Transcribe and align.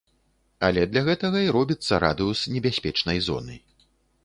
Але 0.67 0.85
для 0.93 1.03
гэтага 1.09 1.43
і 1.49 1.51
робіцца 1.57 2.01
радыус 2.05 2.39
небяспечнай 2.57 3.23
зоны. 3.29 3.55